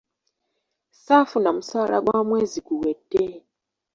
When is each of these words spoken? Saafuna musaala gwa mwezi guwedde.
Saafuna 1.03 1.49
musaala 1.57 1.97
gwa 2.05 2.19
mwezi 2.27 2.57
guwedde. 2.65 3.23